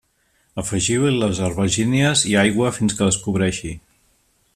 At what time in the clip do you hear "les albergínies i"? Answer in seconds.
1.17-2.33